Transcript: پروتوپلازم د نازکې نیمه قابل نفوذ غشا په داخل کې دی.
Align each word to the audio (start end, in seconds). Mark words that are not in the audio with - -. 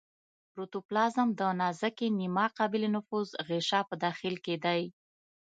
پروتوپلازم 0.53 1.27
د 1.39 1.41
نازکې 1.61 2.07
نیمه 2.19 2.45
قابل 2.57 2.81
نفوذ 2.95 3.29
غشا 3.47 3.81
په 3.89 3.95
داخل 4.03 4.35
کې 4.45 4.55
دی. 4.65 4.81